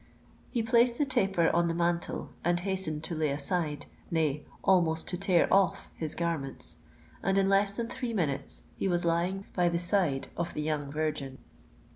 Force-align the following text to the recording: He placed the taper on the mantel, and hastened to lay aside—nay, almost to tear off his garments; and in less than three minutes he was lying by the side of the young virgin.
He 0.49 0.63
placed 0.63 0.97
the 0.97 1.05
taper 1.05 1.51
on 1.55 1.67
the 1.67 1.75
mantel, 1.75 2.31
and 2.43 2.59
hastened 2.61 3.03
to 3.03 3.13
lay 3.13 3.29
aside—nay, 3.29 4.47
almost 4.63 5.07
to 5.09 5.15
tear 5.15 5.47
off 5.53 5.91
his 5.93 6.15
garments; 6.15 6.77
and 7.21 7.37
in 7.37 7.47
less 7.47 7.77
than 7.77 7.87
three 7.87 8.11
minutes 8.11 8.63
he 8.75 8.87
was 8.87 9.05
lying 9.05 9.45
by 9.53 9.69
the 9.69 9.77
side 9.77 10.27
of 10.35 10.55
the 10.55 10.61
young 10.63 10.91
virgin. 10.91 11.37